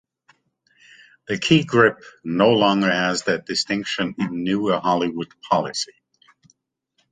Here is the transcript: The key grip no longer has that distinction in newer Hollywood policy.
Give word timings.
The 1.27 1.37
key 1.37 1.63
grip 1.63 1.99
no 2.23 2.49
longer 2.53 2.89
has 2.89 3.21
that 3.25 3.45
distinction 3.45 4.15
in 4.17 4.43
newer 4.43 4.79
Hollywood 4.79 5.27
policy. 5.47 5.93